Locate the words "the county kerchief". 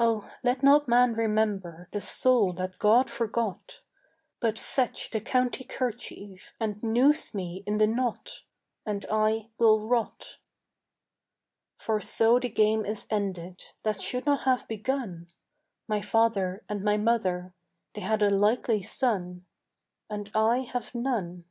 5.10-6.52